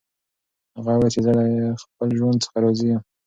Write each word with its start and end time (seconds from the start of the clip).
هغه 0.75 0.91
وویل 0.93 1.11
چې 1.15 1.19
زه 1.25 1.31
له 1.37 1.45
خپل 1.83 2.07
ژوند 2.19 2.39
څخه 2.45 2.57
راضي 2.63 2.85
یم. 2.91 3.01